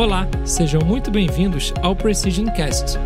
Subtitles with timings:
[0.00, 2.96] Olá, sejam muito bem-vindos ao Precision Cast.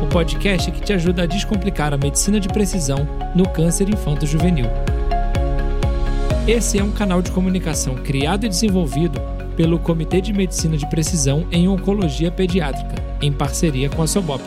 [0.00, 2.98] O podcast que te ajuda a descomplicar a medicina de precisão
[3.34, 4.66] no câncer infanto-juvenil.
[6.46, 9.20] Esse é um canal de comunicação criado e desenvolvido
[9.56, 14.40] pelo Comitê de Medicina de Precisão em Oncologia Pediátrica, em parceria com a Sobop.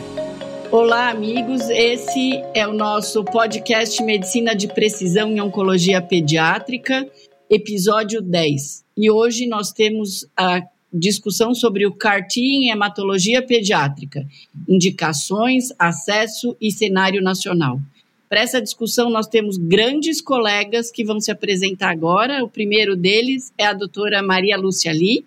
[0.72, 1.68] Olá, amigos.
[1.68, 7.06] Esse é o nosso podcast Medicina de Precisão em Oncologia Pediátrica,
[7.50, 8.84] episódio 10.
[8.96, 14.26] E hoje nós temos a discussão sobre o CAR-T em hematologia pediátrica,
[14.68, 17.80] indicações, acesso e cenário nacional.
[18.28, 22.42] Para essa discussão, nós temos grandes colegas que vão se apresentar agora.
[22.42, 25.24] O primeiro deles é a doutora Maria Lúcia Lee.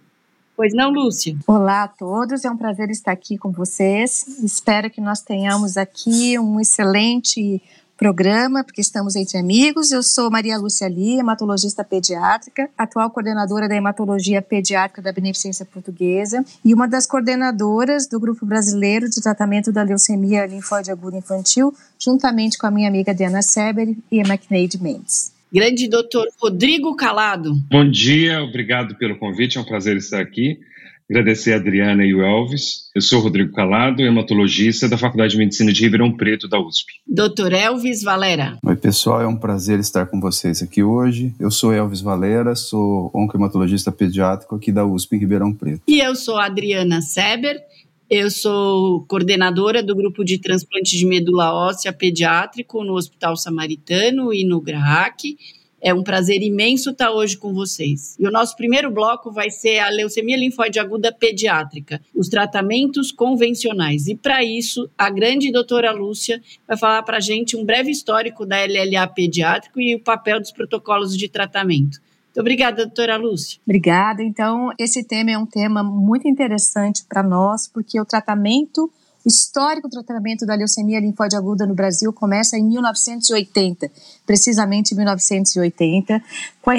[0.55, 1.37] Pois não, Lúcia?
[1.47, 4.43] Olá a todos, é um prazer estar aqui com vocês.
[4.43, 7.61] Espero que nós tenhamos aqui um excelente
[7.99, 9.91] programa, porque estamos entre amigos.
[9.91, 16.43] Eu sou Maria Lúcia Lee, hematologista pediátrica, atual coordenadora da hematologia pediátrica da Beneficência Portuguesa
[16.63, 22.57] e uma das coordenadoras do Grupo Brasileiro de Tratamento da Leucemia Linfóide Aguda Infantil, juntamente
[22.57, 25.33] com a minha amiga Diana Seber e a McNeide Mendes.
[25.51, 27.53] Grande doutor Rodrigo Calado.
[27.69, 30.59] Bom dia, obrigado pelo convite, é um prazer estar aqui.
[31.09, 32.87] Agradecer a Adriana e o Elvis.
[32.93, 36.93] Eu sou Rodrigo Calado, hematologista da Faculdade de Medicina de Ribeirão Preto, da USP.
[37.07, 38.59] Doutor Elvis Valera.
[38.63, 41.33] Oi, pessoal, é um prazer estar com vocês aqui hoje.
[41.39, 45.81] Eu sou Elvis Valera, sou oncohematologista pediátrico aqui da USP em Ribeirão Preto.
[45.87, 47.59] E eu sou a Adriana Seber,
[48.07, 54.45] eu sou coordenadora do grupo de transplante de medula óssea pediátrico no Hospital Samaritano e
[54.45, 55.37] no GRAAC
[55.81, 58.15] é um prazer imenso estar hoje com vocês.
[58.19, 64.07] E o nosso primeiro bloco vai ser a leucemia linfóide aguda pediátrica, os tratamentos convencionais.
[64.07, 68.45] E para isso, a grande doutora Lúcia vai falar para a gente um breve histórico
[68.45, 71.99] da LLA pediátrico e o papel dos protocolos de tratamento.
[72.29, 73.59] Muito obrigada, doutora Lúcia.
[73.65, 74.21] Obrigada.
[74.21, 78.91] Então, esse tema é um tema muito interessante para nós, porque o tratamento
[79.25, 83.91] histórico tratamento da leucemia linfóide aguda no Brasil começa em 1980,
[84.25, 86.23] precisamente em 1980,
[86.61, 86.75] com a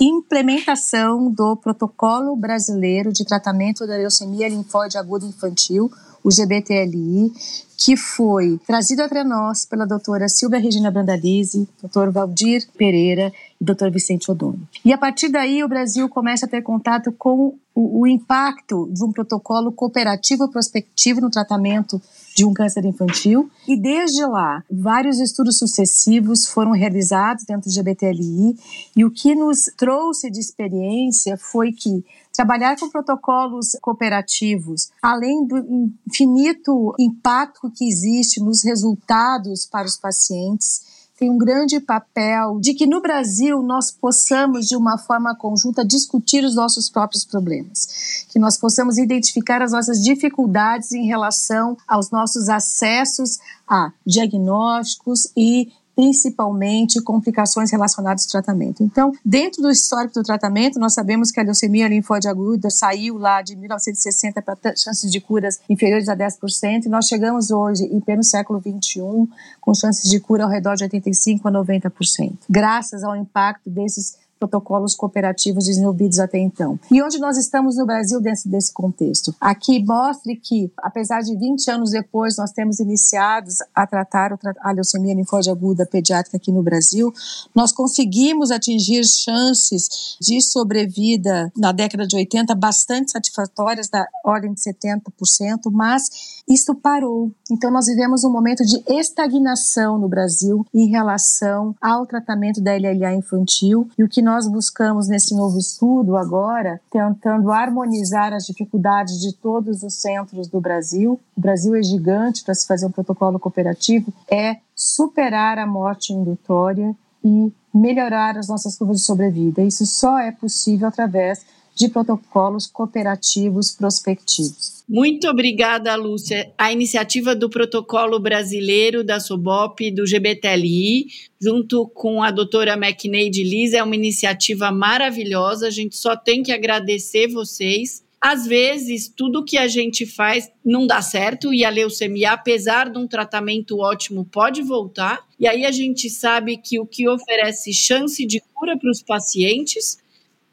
[0.00, 5.92] implementação do Protocolo Brasileiro de Tratamento da Leucemia Linfóide Aguda Infantil,
[6.24, 7.30] o GBTLI,
[7.76, 13.90] que foi trazido até nós pela doutora Silvia Regina Brandalize, doutor Valdir Pereira e doutor
[13.90, 14.66] Vicente Odono.
[14.84, 19.04] E a partir daí o Brasil começa a ter contato com o, o impacto de
[19.04, 22.00] um protocolo cooperativo prospectivo no tratamento
[22.34, 23.50] de um câncer infantil.
[23.66, 28.56] E desde lá, vários estudos sucessivos foram realizados dentro do GBTLI
[28.96, 35.92] e o que nos trouxe de experiência foi que trabalhar com protocolos cooperativos, além do
[36.06, 40.89] infinito impacto que existe nos resultados para os pacientes,
[41.20, 46.42] tem um grande papel de que no Brasil nós possamos, de uma forma conjunta, discutir
[46.42, 52.48] os nossos próprios problemas, que nós possamos identificar as nossas dificuldades em relação aos nossos
[52.48, 53.38] acessos
[53.68, 58.82] a diagnósticos e principalmente complicações relacionadas ao tratamento.
[58.82, 63.42] Então, dentro do histórico do tratamento, nós sabemos que a leucemia linfóide aguda saiu lá
[63.42, 68.24] de 1960 para chances de curas inferiores a 10%, e nós chegamos hoje, em pleno
[68.24, 69.28] século 21,
[69.60, 74.94] com chances de cura ao redor de 85% a 90%, graças ao impacto desses protocolos
[74.94, 76.80] cooperativos desenvolvidos até então.
[76.90, 79.34] E onde nós estamos no Brasil dentro desse contexto?
[79.38, 85.14] Aqui mostre que, apesar de 20 anos depois, nós temos iniciados a tratar a leucemia
[85.14, 87.12] linfóide aguda pediátrica aqui no Brasil,
[87.54, 94.60] nós conseguimos atingir chances de sobrevida na década de 80 bastante satisfatórias, da ordem de
[94.60, 97.30] 70%, mas isso parou.
[97.50, 103.14] Então, nós vivemos um momento de estagnação no Brasil em relação ao tratamento da LLA
[103.14, 109.32] infantil e o que nós buscamos nesse novo estudo agora, tentando harmonizar as dificuldades de
[109.34, 111.20] todos os centros do Brasil.
[111.36, 116.94] O Brasil é gigante para se fazer um protocolo cooperativo, é superar a morte indutória
[117.24, 119.62] e melhorar as nossas curvas de sobrevida.
[119.62, 121.44] Isso só é possível através
[121.80, 124.84] de protocolos cooperativos prospectivos.
[124.86, 126.52] Muito obrigada, Lúcia.
[126.58, 131.06] A iniciativa do Protocolo Brasileiro da SOBOP do GBTLI,
[131.40, 135.68] junto com a doutora McNeide Liz, é uma iniciativa maravilhosa.
[135.68, 138.04] A gente só tem que agradecer vocês.
[138.20, 142.98] Às vezes, tudo que a gente faz não dá certo e a leucemia, apesar de
[142.98, 145.20] um tratamento ótimo, pode voltar.
[145.38, 149.96] E aí a gente sabe que o que oferece chance de cura para os pacientes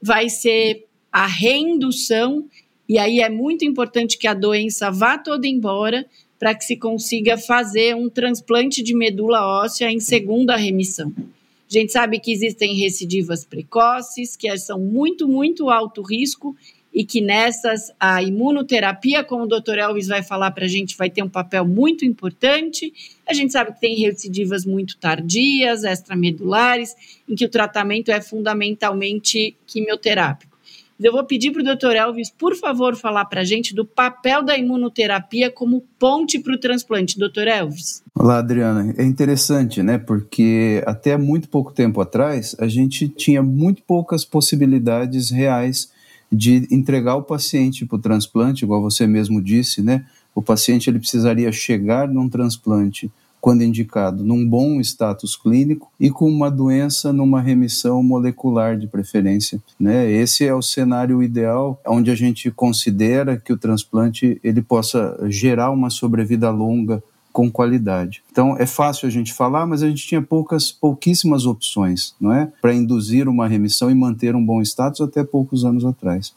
[0.02, 0.87] vai ser
[1.18, 2.46] a reindução
[2.88, 6.06] e aí é muito importante que a doença vá toda embora
[6.38, 11.12] para que se consiga fazer um transplante de medula óssea em segunda remissão.
[11.18, 16.56] A gente sabe que existem recidivas precoces, que são muito, muito alto risco
[16.94, 21.10] e que nessas a imunoterapia, como o doutor Elvis vai falar para a gente, vai
[21.10, 22.94] ter um papel muito importante.
[23.28, 26.96] A gente sabe que tem recidivas muito tardias, extramedulares,
[27.28, 30.57] em que o tratamento é fundamentalmente quimioterápico.
[31.00, 34.44] Eu vou pedir para o doutor Elvis, por favor, falar para a gente do papel
[34.44, 37.20] da imunoterapia como ponte para o transplante.
[37.20, 38.02] Doutor Elvis.
[38.16, 38.96] Olá, Adriana.
[38.98, 40.00] É interessante, né?
[40.00, 45.92] Porque até muito pouco tempo atrás, a gente tinha muito poucas possibilidades reais
[46.32, 50.04] de entregar o paciente para o transplante, igual você mesmo disse, né?
[50.34, 56.30] O paciente ele precisaria chegar num transplante quando indicado, num bom status clínico e com
[56.30, 59.62] uma doença numa remissão molecular de preferência.
[59.80, 60.12] Né?
[60.12, 65.72] Esse é o cenário ideal, onde a gente considera que o transplante ele possa gerar
[65.72, 67.02] uma sobrevida longa
[67.38, 68.24] com qualidade.
[68.32, 72.52] Então é fácil a gente falar, mas a gente tinha poucas, pouquíssimas opções, não é,
[72.60, 76.34] para induzir uma remissão e manter um bom status até poucos anos atrás.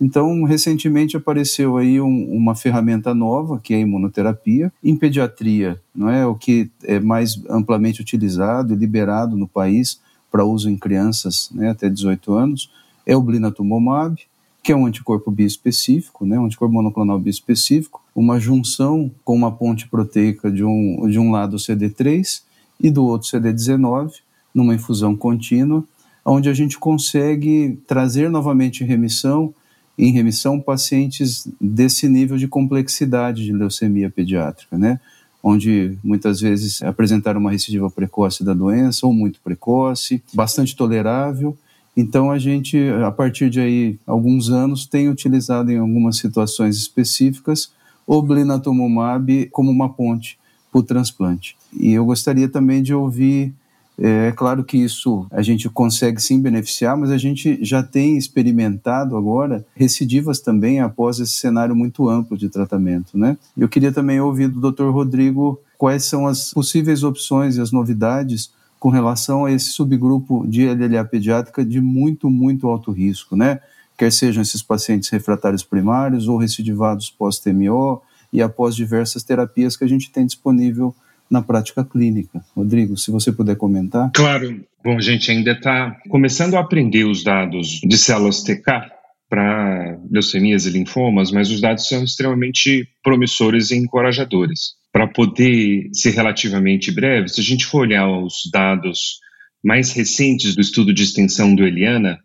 [0.00, 6.08] Então, recentemente apareceu aí um, uma ferramenta nova, que é a imunoterapia, em pediatria, não
[6.08, 6.26] é?
[6.26, 10.00] O que é mais amplamente utilizado e liberado no país
[10.30, 12.70] para uso em crianças né, até 18 anos,
[13.04, 14.18] é o blinatumomab,
[14.62, 19.88] que é um anticorpo biespecífico, né, um anticorpo monoclonal biespecífico, uma junção com uma ponte
[19.88, 22.42] proteica de um, de um lado CD3
[22.78, 24.12] e do outro CD19,
[24.54, 25.84] numa infusão contínua,
[26.24, 29.54] onde a gente consegue trazer novamente remissão
[30.00, 34.98] em remissão pacientes desse nível de complexidade de leucemia pediátrica, né?
[35.42, 41.56] onde muitas vezes apresentaram uma recidiva precoce da doença ou muito precoce, bastante tolerável.
[41.96, 47.70] Então a gente, a partir de aí alguns anos, tem utilizado em algumas situações específicas
[48.06, 50.38] o blinatumomab como uma ponte
[50.70, 51.56] para o transplante.
[51.72, 53.54] E eu gostaria também de ouvir
[54.00, 58.16] é, é claro que isso a gente consegue sim beneficiar, mas a gente já tem
[58.16, 63.36] experimentado agora recidivas também após esse cenário muito amplo de tratamento, né?
[63.56, 64.88] Eu queria também ouvir do Dr.
[64.90, 70.66] Rodrigo quais são as possíveis opções e as novidades com relação a esse subgrupo de
[70.66, 73.60] LLA pediátrica de muito, muito alto risco, né?
[73.98, 78.00] Quer sejam esses pacientes refratários primários ou recidivados pós-TMO
[78.32, 80.94] e após diversas terapias que a gente tem disponível
[81.30, 82.44] na prática clínica.
[82.56, 84.10] Rodrigo, se você puder comentar.
[84.12, 84.64] Claro.
[84.82, 88.90] Bom, a gente ainda está começando a aprender os dados de células TK
[89.28, 94.74] para leucemias e linfomas, mas os dados são extremamente promissores e encorajadores.
[94.92, 99.20] Para poder ser relativamente breve, se a gente for olhar os dados
[99.62, 102.18] mais recentes do estudo de extensão do Eliana,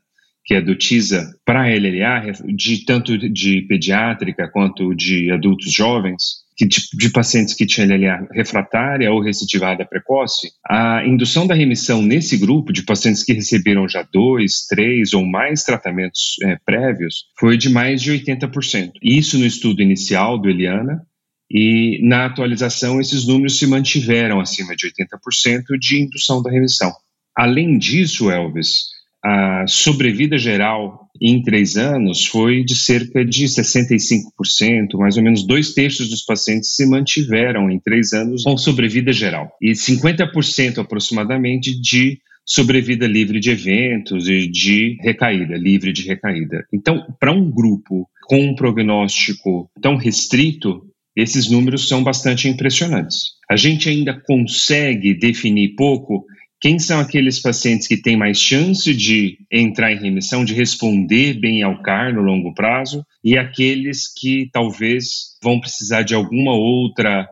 [0.46, 6.45] que é do TISA, para a LLA, de tanto de pediátrica quanto de adultos jovens,
[6.56, 12.02] que, de, de, pacientes que tinham LLA refratária ou recidivada precoce, a indução da remissão
[12.02, 17.58] nesse grupo de pacientes que receberam já dois, três ou mais tratamentos é, prévios foi
[17.58, 18.92] de mais de 80%.
[19.04, 21.02] Isso no estudo inicial do Eliana,
[21.50, 26.92] e na atualização esses números se mantiveram acima de 80% de indução da remissão.
[27.36, 28.95] Além disso, Elvis,
[29.26, 35.74] a sobrevida geral em três anos foi de cerca de 65%, mais ou menos dois
[35.74, 42.20] terços dos pacientes se mantiveram em três anos com sobrevida geral, e 50% aproximadamente de
[42.46, 46.64] sobrevida livre de eventos e de recaída, livre de recaída.
[46.72, 50.84] Então, para um grupo com um prognóstico tão restrito,
[51.16, 53.32] esses números são bastante impressionantes.
[53.50, 56.26] A gente ainda consegue definir pouco
[56.66, 61.62] quem são aqueles pacientes que têm mais chance de entrar em remissão, de responder bem
[61.62, 67.30] ao CAR no longo prazo, e aqueles que talvez vão precisar de alguma outra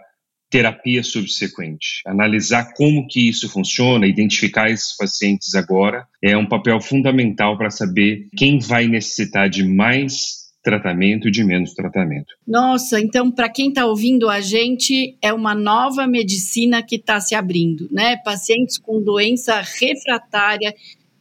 [0.52, 2.04] terapia subsequente.
[2.06, 8.28] Analisar como que isso funciona, identificar esses pacientes agora, é um papel fundamental para saber
[8.38, 12.34] quem vai necessitar de mais tratamento e de menos tratamento.
[12.48, 17.36] Nossa, então para quem está ouvindo a gente, é uma nova medicina que está se
[17.36, 18.16] abrindo, né?
[18.24, 20.74] Pacientes com doença refratária,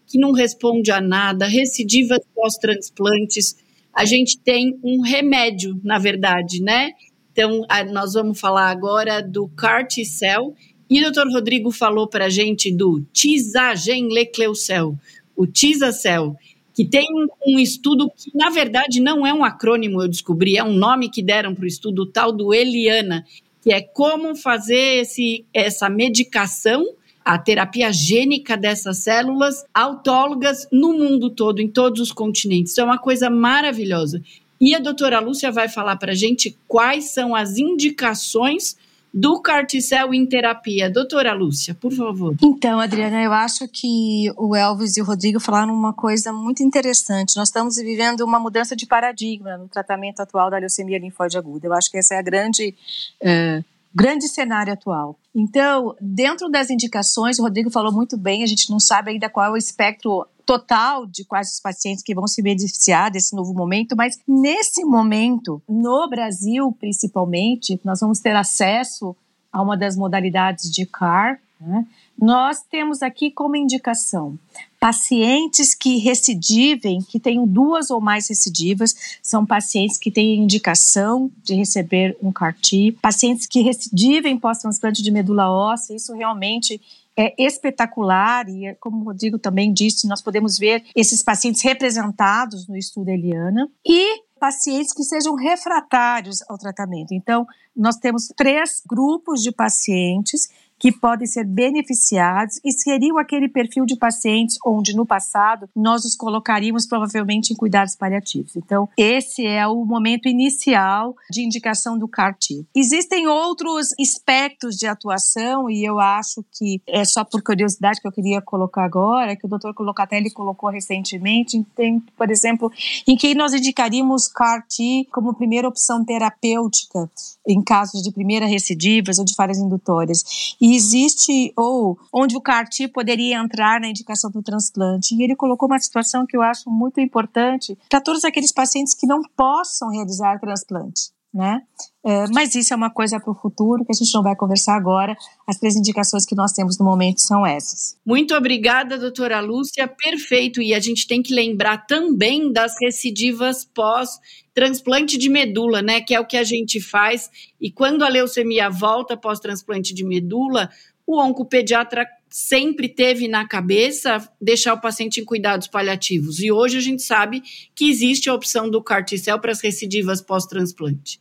[0.07, 3.57] que não responde a nada, recidivas pós-transplantes,
[3.95, 6.93] a gente tem um remédio, na verdade, né?
[7.33, 10.55] Então, nós vamos falar agora do CAR-T-cell,
[10.89, 14.95] e o doutor Rodrigo falou para a gente do Tisagenlecleucel,
[15.35, 16.37] o Tisacel,
[16.83, 17.07] que tem
[17.47, 21.23] um estudo que, na verdade, não é um acrônimo, eu descobri, é um nome que
[21.23, 23.25] deram para o estudo tal do Eliana,
[23.63, 26.85] que é como fazer esse, essa medicação,
[27.25, 32.73] a terapia gênica dessas células autólogas no mundo todo, em todos os continentes.
[32.73, 34.21] Isso é uma coisa maravilhosa.
[34.61, 38.77] E a doutora Lúcia vai falar para a gente quais são as indicações
[39.13, 40.91] do carticel em terapia.
[40.91, 42.35] Doutora Lúcia, por favor.
[42.43, 47.37] Então, Adriana, eu acho que o Elvis e o Rodrigo falaram uma coisa muito interessante.
[47.37, 51.67] Nós estamos vivendo uma mudança de paradigma no tratamento atual da leucemia linfóide aguda.
[51.67, 52.75] Eu acho que essa é a grande.
[53.23, 53.63] Uh,
[53.95, 55.19] grande cenário atual.
[55.35, 59.47] Então, dentro das indicações, o Rodrigo falou muito bem, a gente não sabe ainda qual
[59.47, 63.97] é o espectro total de quais os pacientes que vão se beneficiar desse novo momento,
[63.97, 69.17] mas nesse momento, no Brasil principalmente, nós vamos ter acesso
[69.53, 71.87] a uma das modalidades de CAR, né?
[72.21, 74.39] Nós temos aqui como indicação
[74.79, 81.55] pacientes que recidivem, que tenham duas ou mais recidivas, são pacientes que têm indicação de
[81.55, 86.81] receber um CAR-T, pacientes que recidivem pós-transplante de medula óssea, isso realmente
[87.17, 92.77] é espetacular e, como o Rodrigo também disse, nós podemos ver esses pacientes representados no
[92.77, 97.13] estudo Eliana e pacientes que sejam refratários ao tratamento.
[97.13, 100.49] Então, nós temos três grupos de pacientes
[100.83, 106.17] que podem ser beneficiados e seriam aquele perfil de pacientes onde no passado nós os
[106.17, 108.57] colocaríamos provavelmente em cuidados paliativos.
[108.57, 112.67] Então, esse é o momento inicial de indicação do CAR-T.
[112.75, 118.13] Existem outros espectros de atuação e eu acho que é só por curiosidade que eu
[118.13, 119.73] queria colocar agora, que o Dr.
[119.77, 122.73] Colocatelli colocou recentemente, tem, por exemplo,
[123.07, 127.09] em que nós indicaríamos CAR-T como primeira opção terapêutica
[127.47, 130.55] em casos de primeira recidivas ou de falhas indutórias.
[130.61, 135.15] E existe, ou onde o CAR-T poderia entrar na indicação do transplante.
[135.15, 139.07] E ele colocou uma situação que eu acho muito importante para todos aqueles pacientes que
[139.07, 141.11] não possam realizar transplante.
[141.33, 141.63] Né?
[142.05, 144.77] É, mas isso é uma coisa para o futuro que a gente não vai conversar
[144.77, 145.17] agora.
[145.47, 147.97] As três indicações que nós temos no momento são essas.
[148.05, 149.89] Muito obrigada, doutora Lúcia.
[149.89, 150.61] Perfeito.
[150.61, 154.11] E a gente tem que lembrar também das recidivas pós
[154.53, 156.03] transplante de medula, né?
[156.03, 157.31] Que é o que a gente faz.
[157.59, 160.69] E quando a leucemia volta pós transplante de medula,
[161.07, 166.41] o oncopediatra sempre teve na cabeça deixar o paciente em cuidados paliativos.
[166.41, 167.43] E hoje a gente sabe
[167.75, 171.21] que existe a opção do carticel para as recidivas pós-transplante.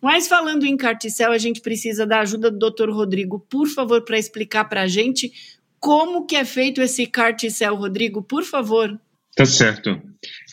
[0.00, 2.90] Mas falando em carticel, a gente precisa da ajuda do Dr.
[2.90, 5.32] Rodrigo, por favor, para explicar para a gente
[5.80, 8.98] como que é feito esse carticel, Rodrigo, por favor.
[9.36, 10.00] Tá certo.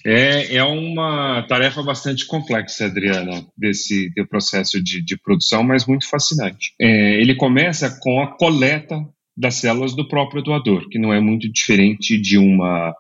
[0.06, 6.10] É, é uma tarefa bastante complexa, Adriana, desse, desse processo de, de produção, mas muito
[6.10, 6.74] fascinante.
[6.82, 8.96] É, ele começa com a coleta
[9.42, 12.94] das células do próprio doador, que não é muito diferente de uma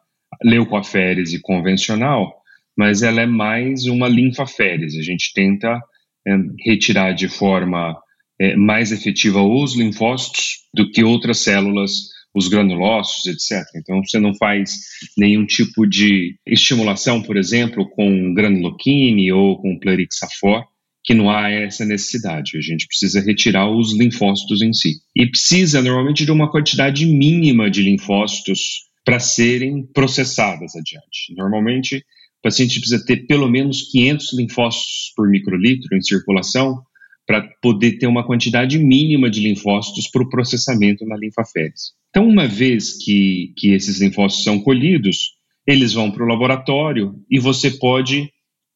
[0.43, 2.33] leucoaférese convencional,
[2.75, 4.99] mas ela é mais uma linfaférese.
[4.99, 5.79] A gente tenta
[6.27, 7.95] é, retirar de forma
[8.39, 13.63] é, mais efetiva os linfócitos do que outras células os granulócitos, etc.
[13.75, 14.71] Então, você não faz
[15.17, 20.63] nenhum tipo de estimulação, por exemplo, com granuloquine ou com plerixafor,
[21.03, 22.57] que não há essa necessidade.
[22.57, 24.95] A gente precisa retirar os linfócitos em si.
[25.15, 31.33] E precisa, normalmente, de uma quantidade mínima de linfócitos para serem processadas adiante.
[31.35, 36.81] Normalmente, o paciente precisa ter pelo menos 500 linfócitos por microlitro em circulação
[37.25, 41.91] para poder ter uma quantidade mínima de linfócitos para o processamento na linfaférese.
[42.09, 47.39] Então, uma vez que, que esses linfócitos são colhidos, eles vão para o laboratório e
[47.39, 48.29] você pode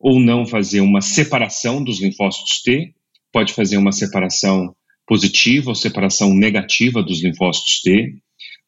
[0.06, 2.94] ou não fazer uma separação dos linfócitos T,
[3.34, 4.76] pode fazer uma separação
[5.08, 8.14] positiva ou separação negativa dos linfócitos T,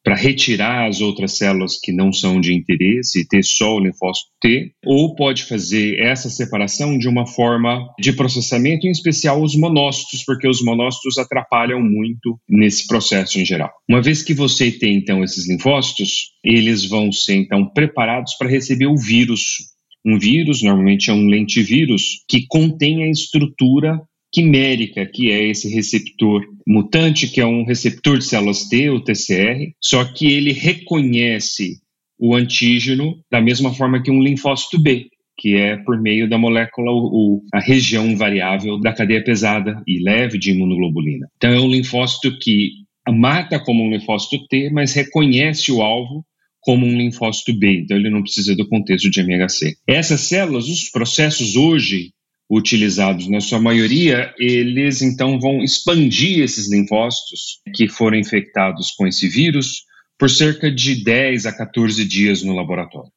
[0.02, 4.26] para retirar as outras células que não são de interesse e ter só o linfócito
[4.40, 10.24] T, ou pode fazer essa separação de uma forma de processamento, em especial os monócitos,
[10.24, 13.70] porque os monócitos atrapalham muito nesse processo em geral.
[13.88, 18.86] Uma vez que você tem então esses linfócitos, eles vão ser então preparados para receber
[18.86, 19.77] o vírus
[20.08, 24.00] um vírus, normalmente é um lentivírus, que contém a estrutura
[24.32, 29.72] quimérica, que é esse receptor mutante, que é um receptor de células T, o TCR,
[29.82, 31.78] só que ele reconhece
[32.18, 35.06] o antígeno da mesma forma que um linfócito B,
[35.38, 40.36] que é por meio da molécula, o, a região variável da cadeia pesada e leve
[40.38, 41.28] de imunoglobulina.
[41.36, 42.72] Então é um linfócito que
[43.08, 46.24] mata como um linfócito T, mas reconhece o alvo
[46.60, 49.76] como um linfócito B, então ele não precisa do contexto de MHC.
[49.86, 52.12] Essas células, os processos hoje
[52.50, 59.28] utilizados na sua maioria, eles então vão expandir esses linfócitos que foram infectados com esse
[59.28, 59.82] vírus
[60.18, 63.12] por cerca de 10 a 14 dias no laboratório.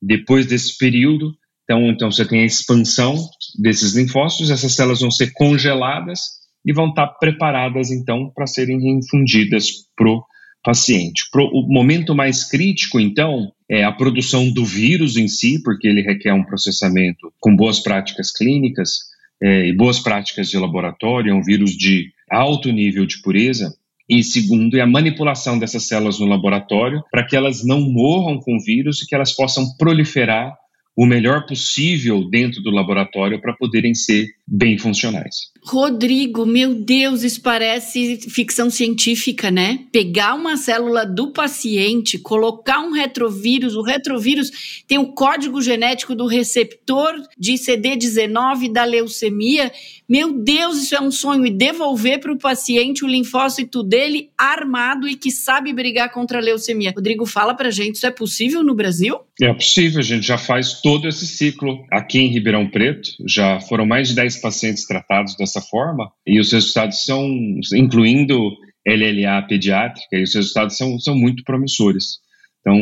[0.00, 1.34] Depois desse período,
[1.64, 3.16] então, então você tem a expansão
[3.58, 6.20] desses linfócitos, essas células vão ser congeladas
[6.64, 10.22] e vão estar preparadas então para serem reinfundidas pro
[10.62, 11.24] paciente.
[11.34, 16.32] O momento mais crítico, então, é a produção do vírus em si, porque ele requer
[16.32, 19.10] um processamento com boas práticas clínicas
[19.42, 23.74] é, e boas práticas de laboratório, é um vírus de alto nível de pureza,
[24.08, 28.56] e segundo é a manipulação dessas células no laboratório para que elas não morram com
[28.56, 30.52] o vírus e que elas possam proliferar
[30.96, 35.50] o melhor possível dentro do laboratório para poderem ser bem funcionais.
[35.64, 39.86] Rodrigo, meu Deus, isso parece ficção científica, né?
[39.92, 46.26] Pegar uma célula do paciente, colocar um retrovírus, o retrovírus tem o código genético do
[46.26, 49.70] receptor de CD19 da leucemia.
[50.08, 55.06] Meu Deus, isso é um sonho e devolver para o paciente o linfócito dele armado
[55.06, 56.92] e que sabe brigar contra a leucemia.
[56.94, 59.20] Rodrigo, fala para gente, isso é possível no Brasil?
[59.40, 60.36] É possível, a gente já
[60.80, 63.10] todo esse ciclo aqui em Ribeirão Preto.
[63.26, 67.28] Já foram mais de 10 pacientes tratados dessa forma e os resultados são,
[67.74, 68.56] incluindo
[68.86, 72.18] LLA pediátrica, e os resultados são, são muito promissores.
[72.60, 72.78] Então,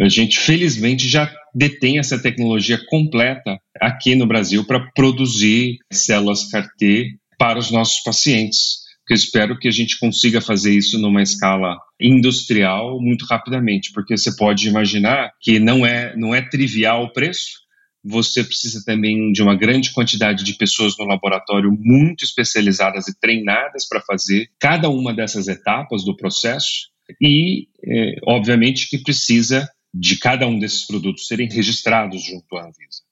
[0.00, 7.16] a gente felizmente já detém essa tecnologia completa aqui no Brasil para produzir células CAR-T
[7.38, 8.81] para os nossos pacientes.
[9.12, 14.34] Eu espero que a gente consiga fazer isso numa escala industrial muito rapidamente, porque você
[14.34, 17.60] pode imaginar que não é, não é trivial o preço,
[18.02, 23.86] você precisa também de uma grande quantidade de pessoas no laboratório muito especializadas e treinadas
[23.86, 26.88] para fazer cada uma dessas etapas do processo
[27.20, 33.02] e, é, obviamente, que precisa de cada um desses produtos serem registrados junto à Anvisa.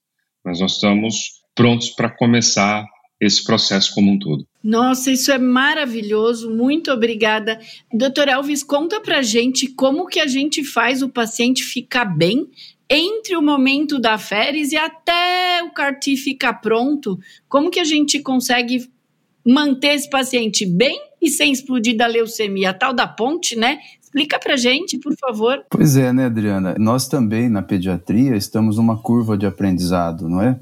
[0.43, 2.87] Mas nós estamos prontos para começar
[3.21, 4.43] esse processo como um todo.
[4.63, 6.49] Nossa, isso é maravilhoso.
[6.49, 7.59] Muito obrigada.
[7.93, 12.49] Doutor Elvis, conta pra gente como que a gente faz o paciente ficar bem
[12.89, 18.19] entre o momento da férias e até o CAR-T ficar pronto, como que a gente
[18.19, 18.89] consegue
[19.45, 23.79] manter esse paciente bem e sem explodir da leucemia, a tal da ponte, né?
[24.01, 25.63] Explica pra gente, por favor.
[25.69, 26.75] Pois é, né, Adriana?
[26.77, 30.59] Nós também na pediatria estamos numa curva de aprendizado, não é?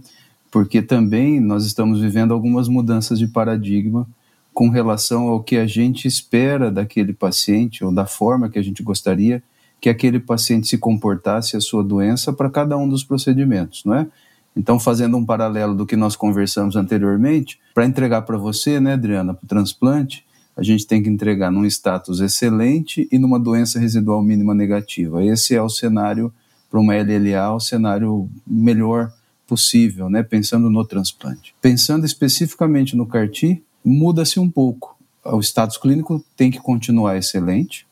[0.51, 4.07] Porque também nós estamos vivendo algumas mudanças de paradigma
[4.53, 8.83] com relação ao que a gente espera daquele paciente ou da forma que a gente
[8.83, 9.43] gostaria
[9.79, 14.07] que aquele paciente se comportasse a sua doença para cada um dos procedimentos, não é?
[14.55, 19.33] Então, fazendo um paralelo do que nós conversamos anteriormente, para entregar para você, né, Adriana,
[19.33, 20.25] para o transplante,
[20.57, 25.23] a gente tem que entregar num status excelente e numa doença residual mínima negativa.
[25.23, 26.33] Esse é o cenário
[26.69, 29.13] para uma LLA, o cenário melhor
[29.49, 31.55] possível, né, pensando no transplante.
[31.59, 34.95] Pensando especificamente no CAR-T, muda-se um pouco.
[35.25, 37.87] O status clínico tem que continuar excelente,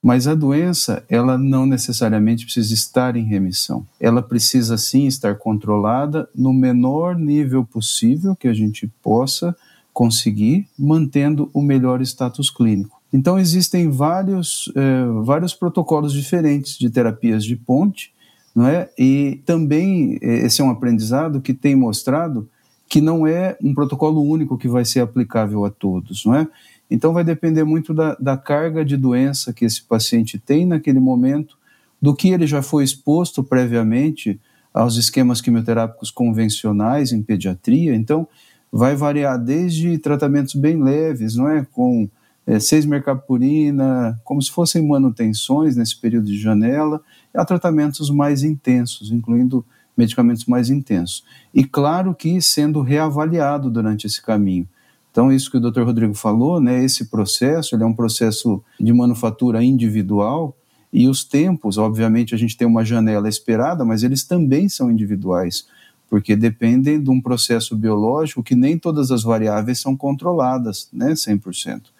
[0.00, 3.86] mas a doença, ela não necessariamente precisa estar em remissão.
[3.98, 9.54] Ela precisa sim estar controlada no menor nível possível que a gente possa
[9.92, 12.98] conseguir, mantendo o melhor status clínico.
[13.12, 18.14] Então, existem vários, eh, vários protocolos diferentes de terapias de ponte,
[18.54, 18.88] não é?
[18.98, 22.48] E também eh, esse é um aprendizado que tem mostrado
[22.88, 26.48] que não é um protocolo único que vai ser aplicável a todos, não é?
[26.90, 31.56] Então, vai depender muito da, da carga de doença que esse paciente tem naquele momento,
[32.02, 34.40] do que ele já foi exposto previamente
[34.74, 37.94] aos esquemas quimioterápicos convencionais em pediatria.
[37.94, 38.26] Então,
[38.72, 41.64] vai variar desde tratamentos bem leves, não é?
[41.70, 42.08] Com
[42.46, 47.00] é, 6 mercapurina, como se fossem manutenções nesse período de janela,
[47.34, 49.64] a tratamentos mais intensos, incluindo
[49.96, 51.24] medicamentos mais intensos.
[51.54, 54.66] E claro que sendo reavaliado durante esse caminho.
[55.10, 55.82] Então, isso que o Dr.
[55.82, 60.56] Rodrigo falou, né, esse processo, ele é um processo de manufatura individual
[60.92, 65.66] e os tempos, obviamente, a gente tem uma janela esperada, mas eles também são individuais,
[66.08, 71.92] porque dependem de um processo biológico que nem todas as variáveis são controladas, né, 100%.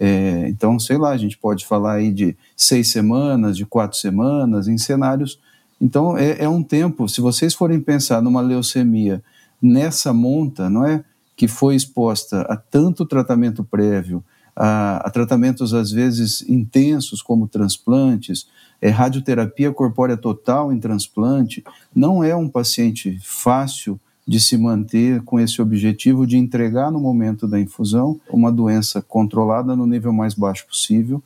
[0.00, 4.68] É, então, sei lá, a gente pode falar aí de seis semanas, de quatro semanas,
[4.68, 5.38] em cenários.
[5.80, 9.22] Então, é, é um tempo, se vocês forem pensar numa leucemia
[9.60, 11.04] nessa monta, não é?
[11.38, 14.24] que foi exposta a tanto tratamento prévio,
[14.56, 18.48] a, a tratamentos às vezes intensos como transplantes,
[18.82, 21.62] é, radioterapia corpórea total em transplante,
[21.94, 27.48] não é um paciente fácil de se manter com esse objetivo de entregar no momento
[27.48, 31.22] da infusão uma doença controlada no nível mais baixo possível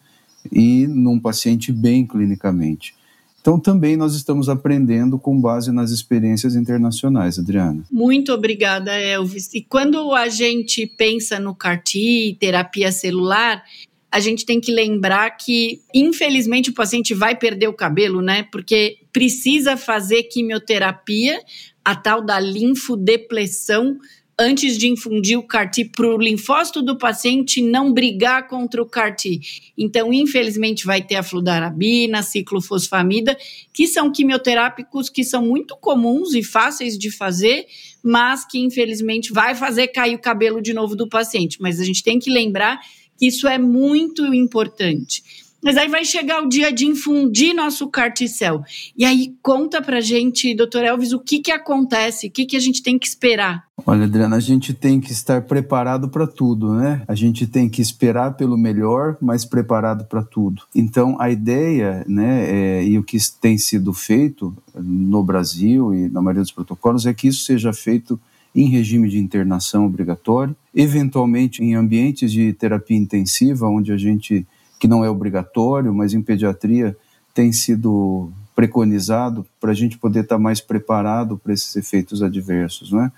[0.53, 2.95] e num paciente bem clinicamente.
[3.41, 7.83] Então, também nós estamos aprendendo com base nas experiências internacionais, Adriana.
[7.91, 9.53] Muito obrigada, Elvis.
[9.53, 13.65] E quando a gente pensa no CAR-T, terapia celular,
[14.13, 18.45] a gente tem que lembrar que, infelizmente, o paciente vai perder o cabelo, né?
[18.53, 21.41] Porque precisa fazer quimioterapia,
[21.85, 23.99] a tal da linfodepleção,
[24.39, 29.41] antes de infundir o CAR-T para o linfócito do paciente não brigar contra o CAR-T.
[29.77, 33.37] Então, infelizmente, vai ter a fludarabina, ciclofosfamida,
[33.73, 37.67] que são quimioterápicos que são muito comuns e fáceis de fazer,
[38.03, 41.59] mas que, infelizmente, vai fazer cair o cabelo de novo do paciente.
[41.61, 42.81] Mas a gente tem que lembrar
[43.23, 45.23] Isso é muito importante.
[45.63, 48.65] Mas aí vai chegar o dia de infundir nosso carticel.
[48.97, 52.61] E aí conta pra gente, doutor Elvis, o que que acontece, o que que a
[52.61, 53.65] gente tem que esperar?
[53.87, 57.03] Olha, Adriana, a gente tem que estar preparado para tudo, né?
[57.07, 60.63] A gente tem que esperar pelo melhor, mas preparado para tudo.
[60.75, 66.21] Então, a ideia, né, é, e o que tem sido feito no Brasil e na
[66.21, 68.21] maioria dos protocolos é que isso seja feito
[68.55, 74.47] em regime de internação obrigatório, eventualmente em ambientes de terapia intensiva, onde a gente
[74.83, 76.97] que não é obrigatório, mas em pediatria
[77.33, 82.91] tem sido preconizado para a gente poder estar tá mais preparado para esses efeitos adversos,
[82.91, 83.13] não é?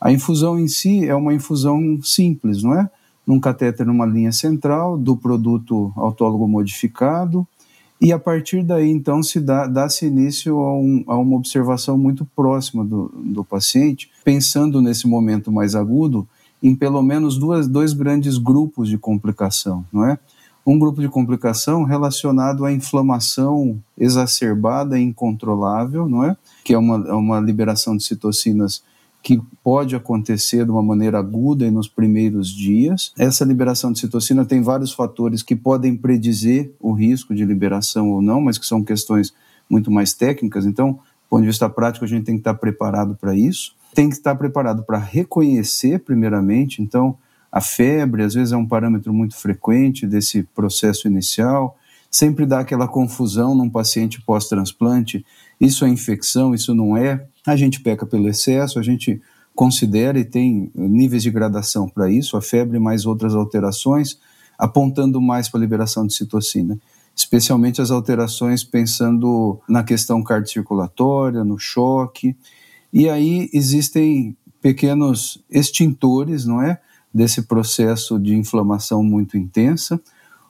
[0.00, 2.88] A infusão em si é uma infusão simples, não é?
[3.26, 7.46] Num catéter numa linha central do produto autólogo modificado
[8.00, 12.24] e a partir daí então se dá dá-se início a, um, a, uma observação muito
[12.34, 16.26] próxima do, do paciente, pensando nesse momento mais agudo
[16.62, 20.18] em pelo menos duas, dois grandes grupos de complicação, não é?
[20.66, 26.36] Um grupo de complicação relacionado à inflamação exacerbada e incontrolável, não é?
[26.64, 28.82] Que é uma, é uma liberação de citocinas
[29.22, 33.12] que pode acontecer de uma maneira aguda e nos primeiros dias.
[33.18, 38.22] Essa liberação de citocina tem vários fatores que podem predizer o risco de liberação ou
[38.22, 39.34] não, mas que são questões
[39.68, 40.64] muito mais técnicas.
[40.64, 43.74] Então, do ponto de vista prático, a gente tem que estar preparado para isso.
[43.94, 46.80] Tem que estar preparado para reconhecer, primeiramente.
[46.80, 47.16] Então,
[47.52, 51.76] a febre, às vezes, é um parâmetro muito frequente desse processo inicial.
[52.10, 55.24] Sempre dá aquela confusão num paciente pós-transplante:
[55.60, 57.26] isso é infecção, isso não é.
[57.46, 59.20] A gente peca pelo excesso, a gente
[59.54, 64.18] considera e tem níveis de gradação para isso, a febre mais outras alterações,
[64.58, 66.78] apontando mais para a liberação de citocina,
[67.14, 72.36] especialmente as alterações pensando na questão cardiocirculatória, no choque.
[72.92, 76.80] E aí existem pequenos extintores, não é?
[77.12, 80.00] Desse processo de inflamação muito intensa.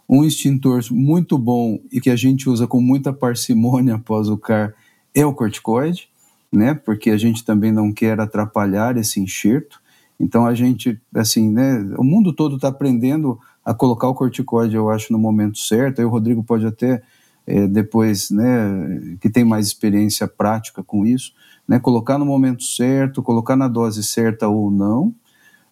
[0.08, 4.74] Um extintor muito bom e que a gente usa com muita parcimônia após o CAR
[5.14, 6.08] é o corticoide,
[6.52, 6.74] né?
[6.74, 9.80] Porque a gente também não quer atrapalhar esse enxerto.
[10.18, 11.78] Então a gente, assim, né?
[11.96, 16.00] O mundo todo está aprendendo a colocar o corticoide, eu acho, no momento certo.
[16.00, 17.02] Aí o Rodrigo pode até
[17.46, 21.32] é, depois, né, que tem mais experiência prática com isso,
[21.66, 21.78] né?
[21.78, 25.14] Colocar no momento certo, colocar na dose certa ou não,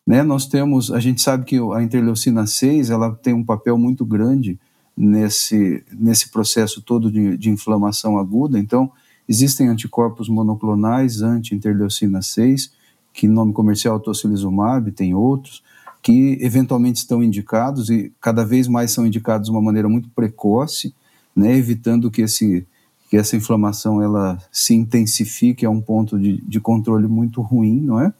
[0.08, 0.22] né?
[0.22, 4.58] Nós temos, a gente sabe que a interleucina 6 ela tem um papel muito grande
[4.96, 8.90] nesse, nesse processo todo de, de inflamação aguda, então
[9.28, 12.72] existem anticorpos monoclonais anti-interleucina 6,
[13.12, 15.62] que nome comercial é tocilizumab, tem outros,
[16.02, 20.94] que eventualmente estão indicados e cada vez mais são indicados de uma maneira muito precoce,
[21.36, 22.66] né, evitando que, esse,
[23.10, 28.00] que essa inflamação ela se intensifique a um ponto de, de controle muito ruim, não
[28.00, 28.14] é?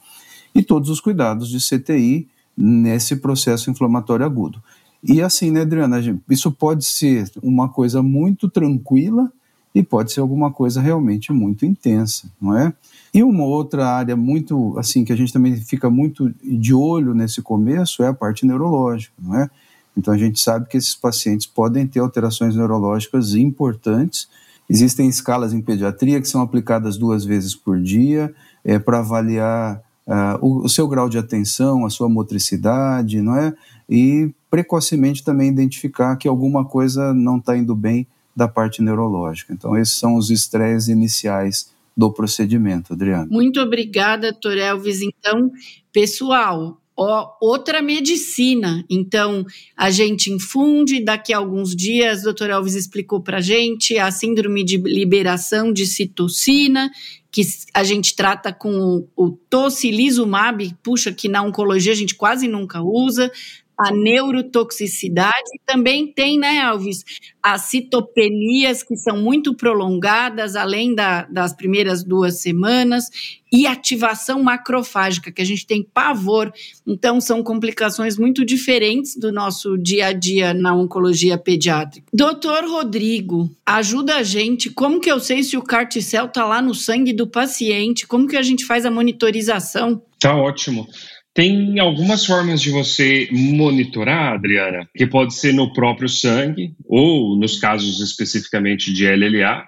[0.59, 4.61] E todos os cuidados de CTI nesse processo inflamatório agudo.
[5.01, 9.31] E assim, né, Adriana, isso pode ser uma coisa muito tranquila
[9.73, 12.73] e pode ser alguma coisa realmente muito intensa, não é?
[13.13, 17.41] E uma outra área muito, assim, que a gente também fica muito de olho nesse
[17.41, 19.49] começo é a parte neurológica, não é?
[19.95, 24.27] Então a gente sabe que esses pacientes podem ter alterações neurológicas importantes.
[24.69, 28.33] Existem escalas em pediatria que são aplicadas duas vezes por dia
[28.65, 33.53] é, para avaliar uh, o, o, seu grau de atenção, a sua motricidade, não é?
[33.87, 39.53] E precocemente também identificar que alguma coisa não está indo bem da parte neurológica.
[39.53, 43.27] Então, esses são os estresses iniciais do procedimento, Adriana.
[43.29, 45.01] Muito obrigada, doutor Elvis.
[45.01, 45.51] Então,
[45.91, 46.77] pessoal,
[47.39, 48.83] outra medicina.
[48.89, 53.97] Então, a gente infunde, daqui a alguns dias, o doutor Elvis explicou para a gente
[53.97, 56.91] a síndrome de liberação de citocina,
[57.31, 57.41] que
[57.73, 63.31] a gente trata com o tocilizumab, puxa, que na oncologia a gente quase nunca usa,
[63.79, 65.49] a neurotoxicidade.
[65.65, 67.05] Também tem, né, Alves,
[67.41, 73.05] as citopenias que são muito prolongadas, além da, das primeiras duas semanas,
[73.51, 76.51] e ativação macrofágica, que a gente tem pavor.
[76.85, 82.05] Então, são complicações muito diferentes do nosso dia a dia na oncologia pediátrica.
[82.13, 84.69] Doutor Rodrigo, ajuda a gente.
[84.69, 88.05] Como que eu sei se o carticel está lá no sangue do paciente?
[88.05, 90.01] Como que a gente faz a monitorização?
[90.19, 90.85] Tá ótimo.
[91.33, 97.59] Tem algumas formas de você monitorar, Adriana, que pode ser no próprio sangue, ou nos
[97.59, 99.63] casos especificamente de LLA,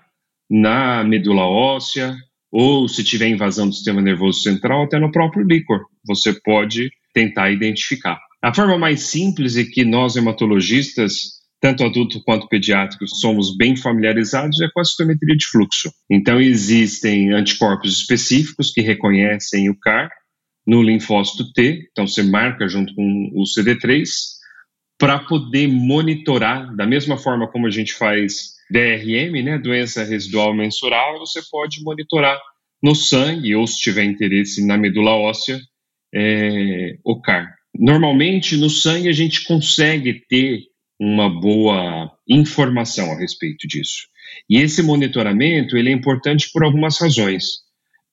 [0.50, 2.16] na medula óssea,
[2.52, 5.82] ou se tiver invasão do sistema nervoso central, até no próprio líquor.
[6.06, 8.20] Você pode tentar identificar.
[8.44, 14.60] A forma mais simples e que nós hematologistas, tanto adulto quanto pediátricos, somos bem familiarizados
[14.62, 15.92] é com a citometria de fluxo.
[16.10, 20.10] Então, existem anticorpos específicos que reconhecem o CAR
[20.66, 24.06] no linfócito T, então você marca junto com o CD3
[24.98, 31.20] para poder monitorar, da mesma forma como a gente faz DRM, né, doença residual mensurável,
[31.20, 32.40] você pode monitorar
[32.82, 35.60] no sangue ou se tiver interesse na medula óssea,
[36.14, 37.56] é, o CAR.
[37.78, 40.62] Normalmente no sangue a gente consegue ter
[41.00, 44.08] uma boa informação a respeito disso.
[44.50, 47.62] E esse monitoramento ele é importante por algumas razões.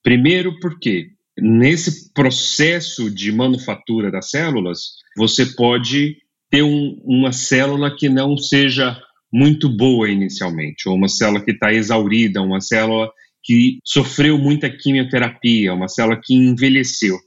[0.01, 1.09] Primeiro, porque
[1.41, 4.79] nesse processo de manufatura das células,
[5.17, 6.17] você pode
[6.49, 8.99] ter um, uma célula que não seja
[9.31, 13.11] muito boa inicialmente, ou uma célula que está exaurida, uma célula
[13.43, 17.17] que sofreu muita quimioterapia, uma célula que envelheceu.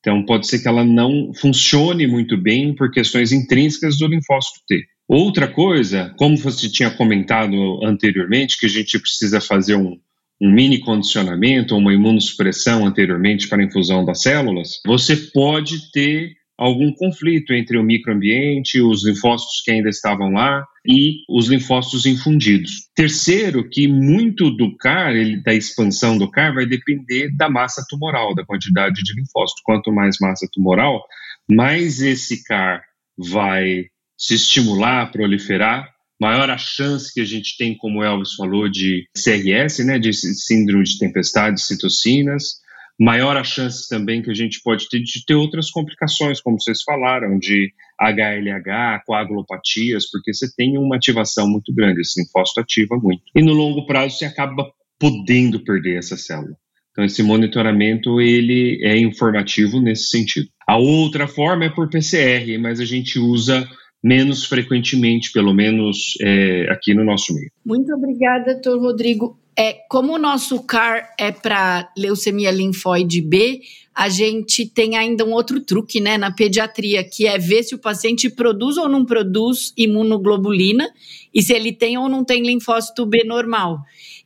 [0.00, 4.84] Então, pode ser que ela não funcione muito bem por questões intrínsecas do linfócito T.
[5.08, 9.96] Outra coisa, como você tinha comentado anteriormente, que a gente precisa fazer um,
[10.42, 16.92] um mini condicionamento, uma imunossupressão anteriormente para a infusão das células, você pode ter algum
[16.92, 22.88] conflito entre o microambiente, os linfócitos que ainda estavam lá e os linfócitos infundidos.
[22.94, 28.34] Terceiro, que muito do CAR, ele, da expansão do CAR, vai depender da massa tumoral,
[28.34, 29.62] da quantidade de linfócitos.
[29.64, 31.02] Quanto mais massa tumoral,
[31.48, 32.82] mais esse CAR
[33.16, 35.91] vai se estimular, proliferar,
[36.22, 40.12] maior a chance que a gente tem, como o Elvis falou, de CRS, né, de
[40.12, 42.60] síndrome de tempestade, citocinas,
[42.96, 46.80] maior a chance também que a gente pode ter de ter outras complicações, como vocês
[46.84, 53.24] falaram, de HLH, coagulopatias, porque você tem uma ativação muito grande, esse linfócito ativa muito.
[53.34, 56.54] E no longo prazo você acaba podendo perder essa célula.
[56.92, 60.46] Então esse monitoramento ele é informativo nesse sentido.
[60.68, 63.68] A outra forma é por PCR, mas a gente usa
[64.02, 67.50] menos frequentemente, pelo menos é, aqui no nosso meio.
[67.64, 69.38] Muito obrigada, doutor Rodrigo.
[69.56, 73.60] É, como o nosso CAR é para leucemia linfóide B,
[73.94, 77.78] a gente tem ainda um outro truque né, na pediatria, que é ver se o
[77.78, 80.88] paciente produz ou não produz imunoglobulina
[81.34, 83.80] e se ele tem ou não tem linfócito B normal.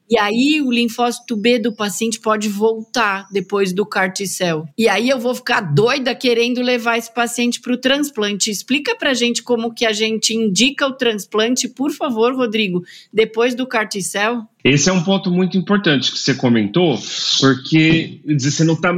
[0.09, 4.66] E aí o linfócito B do paciente pode voltar depois do carticel.
[4.79, 8.51] E aí eu vou ficar doida querendo levar esse paciente para o transplante.
[8.51, 13.66] Explica para gente como que a gente indica o transplante, por favor, Rodrigo, depois do
[13.66, 14.42] carticel.
[14.64, 16.99] Esse é um ponto muito importante que você comentou,
[17.40, 18.92] porque você não está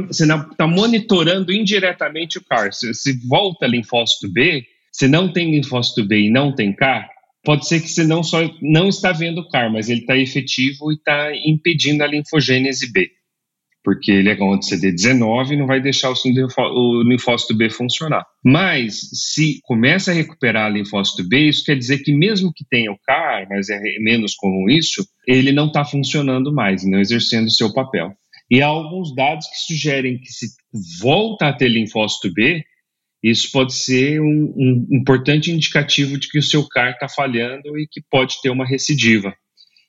[0.57, 2.73] tá monitorando indiretamente o CAR.
[2.73, 7.07] Se, se volta linfócito B, se não tem linfócito B e não tem CAR,
[7.43, 10.91] pode ser que você não só não está vendo o CAR, mas ele está efetivo
[10.91, 13.09] e está impedindo a linfogênese B.
[13.81, 18.25] Porque ele é de CD19 e não vai deixar o linfócito B funcionar.
[18.43, 22.91] Mas, se começa a recuperar a linfócito B, isso quer dizer que mesmo que tenha
[22.91, 27.51] o CAR, mas é menos comum isso, ele não está funcionando mais, não exercendo o
[27.51, 28.13] seu papel.
[28.51, 30.47] E há alguns dados que sugerem que se
[30.99, 32.63] volta a ter linfócito B,
[33.21, 37.87] isso pode ser um, um importante indicativo de que o seu CAR está falhando e
[37.89, 39.33] que pode ter uma recidiva.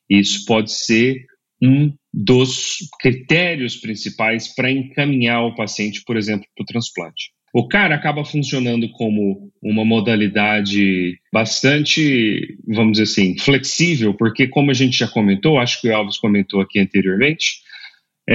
[0.08, 1.24] Isso pode ser
[1.62, 7.30] um dos critérios principais para encaminhar o paciente, por exemplo, para o transplante.
[7.52, 14.74] O CAR acaba funcionando como uma modalidade bastante, vamos dizer assim, flexível, porque, como a
[14.74, 17.60] gente já comentou, acho que o Alves comentou aqui anteriormente,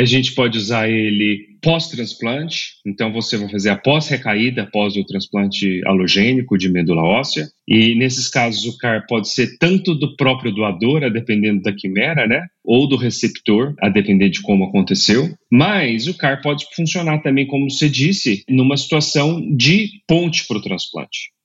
[0.01, 5.81] a gente pode usar ele pós-transplante, então você vai fazer a pós-recaída, após o transplante
[5.85, 7.47] halogênico de medula óssea.
[7.67, 12.27] E nesses casos o CAR pode ser tanto do próprio doador, a dependendo da quimera,
[12.27, 12.45] né?
[12.63, 15.33] Ou do receptor, a depender de como aconteceu.
[15.51, 20.61] Mas o CAR pode funcionar também, como você disse, numa situação de ponte para o
[20.61, 21.35] transplante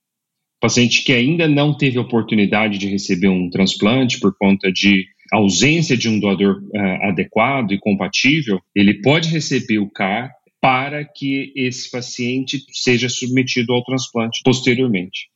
[0.61, 6.09] paciente que ainda não teve oportunidade de receber um transplante por conta de ausência de
[6.09, 12.59] um doador uh, adequado e compatível, ele pode receber o CAR para que esse paciente
[12.71, 15.27] seja submetido ao transplante posteriormente.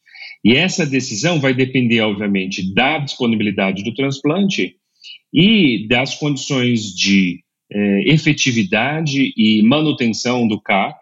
[0.44, 4.76] E essa decisão vai depender, obviamente, da disponibilidade do transplante
[5.34, 7.40] e das condições de
[7.72, 10.96] eh, efetividade e manutenção do CAR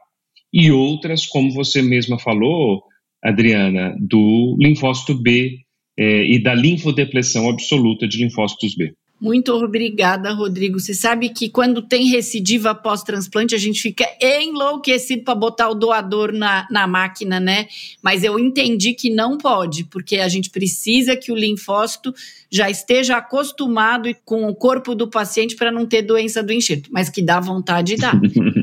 [0.53, 2.84] e outras, como você mesma falou,
[3.21, 5.62] Adriana, do linfócito B
[5.97, 8.93] é, e da linfodepressão absoluta de linfócitos B.
[9.23, 10.77] Muito obrigada, Rodrigo.
[10.77, 16.34] Você sabe que quando tem recidiva pós-transplante, a gente fica enlouquecido para botar o doador
[16.34, 17.67] na, na máquina, né?
[18.01, 22.13] Mas eu entendi que não pode, porque a gente precisa que o linfócito
[22.51, 27.10] já esteja acostumado com o corpo do paciente para não ter doença do enxerto, mas
[27.10, 28.12] que dá vontade dá.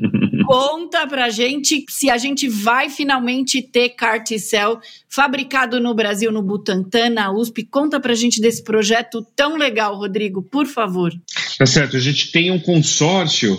[0.50, 7.10] Conta pra gente se a gente vai finalmente ter carticel fabricado no Brasil, no Butantan,
[7.10, 7.62] na USP.
[7.62, 11.12] Conta pra gente desse projeto tão legal, Rodrigo, por favor.
[11.56, 11.96] Tá certo.
[11.96, 13.56] A gente tem um consórcio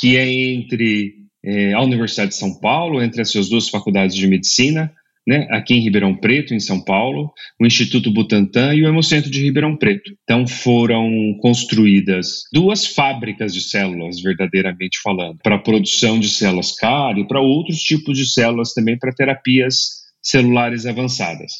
[0.00, 4.26] que é entre é, a Universidade de São Paulo, entre as suas duas faculdades de
[4.26, 4.92] medicina,
[5.26, 9.42] né, aqui em Ribeirão Preto, em São Paulo, o Instituto Butantan e o Hemocentro de
[9.42, 10.12] Ribeirão Preto.
[10.24, 17.26] Então foram construídas duas fábricas de células, verdadeiramente falando, para produção de células CAR e
[17.26, 21.52] para outros tipos de células também para terapias celulares avançadas.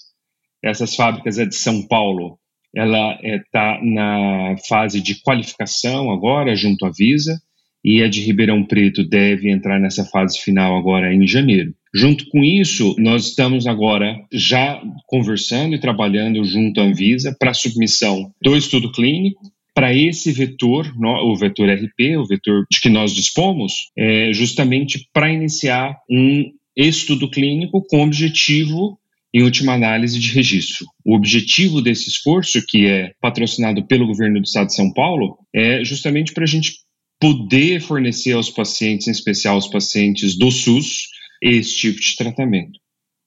[0.63, 2.39] Essas fábricas é de São Paulo,
[2.75, 7.41] ela está é, na fase de qualificação agora, junto à Visa,
[7.85, 11.75] e a de Ribeirão Preto deve entrar nessa fase final agora em janeiro.
[11.95, 18.33] Junto com isso, nós estamos agora já conversando e trabalhando junto à Anvisa para submissão
[18.43, 19.43] do estudo clínico
[19.75, 25.33] para esse vetor, o vetor RP, o vetor de que nós dispomos, é justamente para
[25.33, 28.99] iniciar um estudo clínico com objetivo
[29.35, 30.87] em última análise de registro.
[31.05, 35.83] O objetivo desse esforço, que é patrocinado pelo governo do estado de São Paulo, é
[35.85, 36.75] justamente para a gente
[37.19, 41.05] poder fornecer aos pacientes, em especial aos pacientes do SUS,
[41.43, 42.79] esse tipo de tratamento.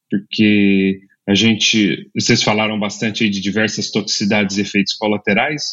[0.09, 5.63] Porque a gente, vocês falaram bastante aí de diversas toxicidades e efeitos colaterais,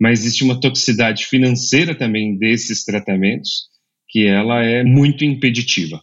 [0.00, 3.68] mas existe uma toxicidade financeira também desses tratamentos,
[4.08, 6.02] que ela é muito impeditiva.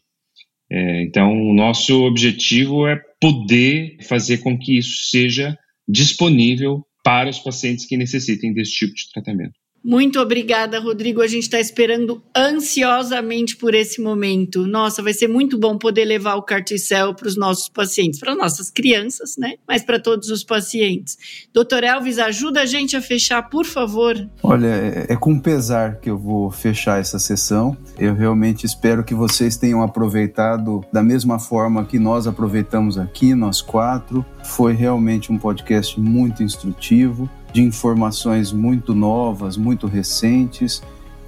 [0.72, 5.58] É, então, o nosso objetivo é poder fazer com que isso seja
[5.88, 9.54] disponível para os pacientes que necessitem desse tipo de tratamento.
[9.84, 11.22] Muito obrigada, Rodrigo.
[11.22, 14.68] A gente está esperando ansiosamente por esse momento.
[14.68, 18.70] Nossa, vai ser muito bom poder levar o Carticel para os nossos pacientes, para nossas
[18.70, 19.56] crianças, né?
[19.68, 21.18] Mas para todos os pacientes.
[21.54, 24.16] Doutor Elvis, ajuda a gente a fechar, por favor.
[24.44, 27.78] Olha, é, é com pesar que eu vou fechar essa sessão.
[27.98, 33.62] Eu realmente espero que vocês tenham aproveitado da mesma forma que nós aproveitamos aqui, nós
[33.62, 34.26] quatro.
[34.44, 40.82] Foi realmente um podcast muito instrutivo de informações muito novas, muito recentes.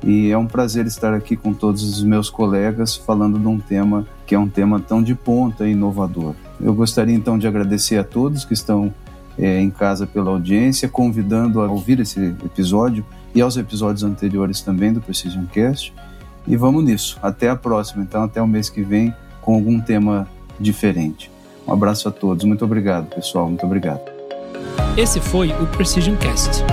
[0.03, 4.07] E é um prazer estar aqui com todos os meus colegas falando de um tema
[4.25, 6.33] que é um tema tão de ponta e inovador.
[6.59, 8.93] Eu gostaria então de agradecer a todos que estão
[9.37, 14.91] é, em casa pela audiência, convidando a ouvir esse episódio e aos episódios anteriores também
[14.91, 15.93] do Precision Cast.
[16.47, 17.19] E vamos nisso.
[17.21, 20.27] Até a próxima, então, até o mês que vem, com algum tema
[20.59, 21.31] diferente.
[21.67, 22.43] Um abraço a todos.
[22.43, 23.47] Muito obrigado, pessoal.
[23.47, 24.10] Muito obrigado.
[24.97, 26.63] Esse foi o Precision Cast.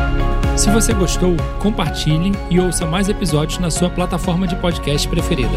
[0.56, 5.56] Se você gostou, compartilhe e ouça mais episódios na sua plataforma de podcast preferida.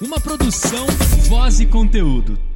[0.00, 0.86] Uma produção,
[1.28, 2.51] voz e conteúdo.